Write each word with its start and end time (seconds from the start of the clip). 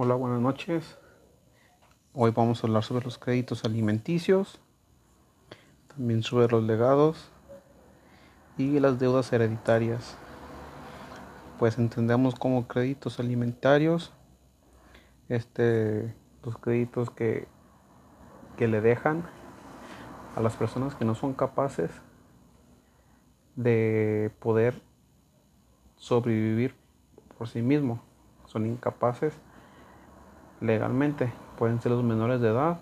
Hola, 0.00 0.14
buenas 0.14 0.40
noches. 0.40 0.96
Hoy 2.14 2.30
vamos 2.30 2.62
a 2.62 2.68
hablar 2.68 2.84
sobre 2.84 3.04
los 3.04 3.18
créditos 3.18 3.64
alimenticios, 3.64 4.60
también 5.88 6.22
sobre 6.22 6.46
los 6.46 6.62
legados 6.62 7.32
y 8.56 8.78
las 8.78 9.00
deudas 9.00 9.32
hereditarias. 9.32 10.16
Pues 11.58 11.78
entendemos 11.78 12.36
como 12.36 12.68
créditos 12.68 13.18
alimentarios 13.18 14.12
este 15.28 16.14
los 16.44 16.56
créditos 16.58 17.10
que 17.10 17.48
que 18.56 18.68
le 18.68 18.80
dejan 18.80 19.24
a 20.36 20.40
las 20.40 20.54
personas 20.54 20.94
que 20.94 21.04
no 21.04 21.16
son 21.16 21.34
capaces 21.34 21.90
de 23.56 24.30
poder 24.38 24.80
sobrevivir 25.96 26.76
por 27.36 27.48
sí 27.48 27.62
mismo, 27.62 28.00
son 28.46 28.64
incapaces 28.64 29.34
legalmente, 30.60 31.32
pueden 31.56 31.80
ser 31.80 31.92
los 31.92 32.04
menores 32.04 32.40
de 32.40 32.48
edad, 32.48 32.80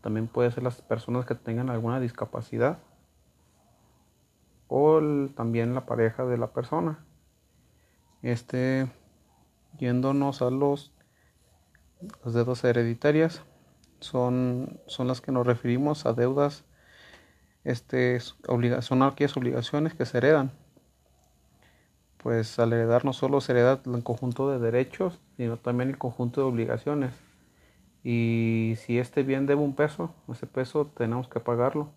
también 0.00 0.26
pueden 0.26 0.52
ser 0.52 0.62
las 0.62 0.80
personas 0.80 1.26
que 1.26 1.34
tengan 1.34 1.70
alguna 1.70 2.00
discapacidad 2.00 2.78
o 4.68 5.00
también 5.34 5.74
la 5.74 5.86
pareja 5.86 6.24
de 6.24 6.38
la 6.38 6.48
persona. 6.48 7.04
Este, 8.22 8.88
yéndonos 9.78 10.42
a 10.42 10.50
los 10.50 10.92
las 12.24 12.34
deudas 12.34 12.62
hereditarias, 12.62 13.42
son, 14.00 14.80
son 14.86 15.08
las 15.08 15.20
que 15.20 15.32
nos 15.32 15.46
referimos 15.46 16.06
a 16.06 16.12
deudas 16.12 16.64
este, 17.64 18.20
son 18.20 19.02
aquellas 19.02 19.36
obligaciones 19.36 19.94
que 19.94 20.06
se 20.06 20.18
heredan. 20.18 20.52
Pues 22.28 22.58
al 22.58 22.74
heredar 22.74 23.06
no 23.06 23.14
solo 23.14 23.40
se 23.40 23.52
hereda 23.52 23.80
el 23.86 24.02
conjunto 24.02 24.50
de 24.50 24.58
derechos, 24.58 25.18
sino 25.38 25.56
también 25.56 25.88
el 25.88 25.96
conjunto 25.96 26.42
de 26.42 26.46
obligaciones. 26.46 27.14
Y 28.04 28.74
si 28.76 28.98
este 28.98 29.22
bien 29.22 29.46
debe 29.46 29.62
un 29.62 29.74
peso, 29.74 30.10
ese 30.30 30.46
peso 30.46 30.90
tenemos 30.94 31.26
que 31.26 31.40
pagarlo 31.40 31.88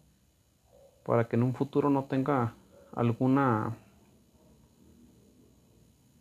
para 1.04 1.28
que 1.28 1.36
en 1.36 1.44
un 1.44 1.54
futuro 1.54 1.90
no 1.90 2.06
tenga 2.06 2.54
alguna 2.96 3.76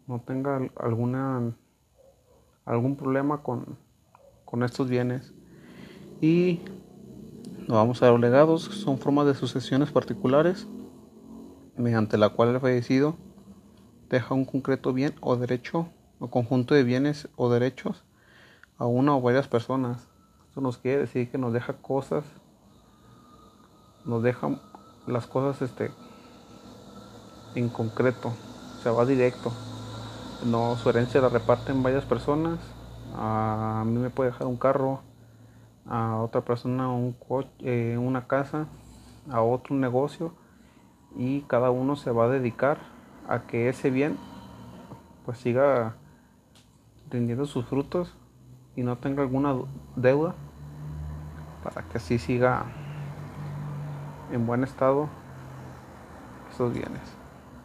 no 0.09 0.21
tenga 0.27 0.61
alguna 0.75 1.55
algún 2.65 2.97
problema 2.97 3.45
con, 3.45 3.79
con 4.45 4.65
estos 4.65 4.89
bienes 4.89 5.33
y 6.21 6.63
vamos 7.69 8.03
a 8.03 8.11
legados, 8.19 8.63
son 8.63 8.99
formas 8.99 9.27
de 9.27 9.35
sucesiones 9.37 9.93
particulares 9.93 10.67
mediante 11.77 12.19
la 12.19 12.31
cual 12.31 12.49
el 12.49 12.61
fallecido 12.61 13.15
deja 14.11 14.35
un 14.35 14.45
concreto 14.45 14.93
bien 14.93 15.15
o 15.21 15.37
derecho 15.37 15.89
o 16.19 16.29
conjunto 16.29 16.75
de 16.75 16.83
bienes 16.83 17.29
o 17.37 17.49
derechos 17.49 18.05
a 18.77 18.87
una 18.87 19.17
o 19.17 19.21
varias 19.23 19.47
personas. 19.47 20.09
Esto 20.49 20.61
nos 20.61 20.79
quiere 20.79 21.03
decir 21.03 21.31
que 21.31 21.39
nos 21.39 21.53
deja 21.53 21.75
cosas, 21.75 22.25
nos 24.05 24.23
deja 24.23 24.51
las 25.07 25.27
cosas 25.27 25.63
este 25.63 25.91
en 27.55 27.69
concreto, 27.69 28.33
se 28.83 28.91
va 28.91 29.07
directo. 29.07 29.53
No, 30.45 30.77
su 30.77 30.89
herencia 30.89 31.21
la 31.21 31.29
reparten 31.29 31.83
varias 31.83 32.05
personas. 32.05 32.59
A 33.15 33.85
mí 33.87 33.99
me 33.99 34.11
puede 34.11 34.31
dejar 34.31 34.47
un 34.47 34.57
carro, 34.57 35.01
a 35.87 36.17
otra 36.17 36.41
persona 36.41 36.89
eh, 37.61 37.97
una 37.99 38.27
casa, 38.27 38.67
a 39.31 39.43
otro 39.43 39.77
negocio 39.77 40.33
y 41.17 41.43
cada 41.43 41.71
uno 41.71 41.97
se 41.97 42.11
va 42.11 42.25
a 42.25 42.29
dedicar 42.29 42.79
a 43.31 43.47
que 43.47 43.69
ese 43.69 43.91
bien 43.91 44.19
pues 45.25 45.39
siga 45.39 45.95
rindiendo 47.11 47.47
sus 47.47 47.65
frutos 47.65 48.13
y 48.75 48.83
no 48.83 48.99
tenga 48.99 49.23
alguna 49.23 49.55
deuda 49.95 50.35
para 51.63 51.83
que 51.89 51.99
así 51.99 52.19
siga 52.19 52.65
en 54.33 54.47
buen 54.47 54.65
estado 54.65 55.09
esos 56.53 56.73
bienes. 56.73 57.20